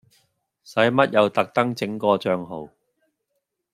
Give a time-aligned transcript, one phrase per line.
[0.63, 2.69] 使乜又特登整個帳號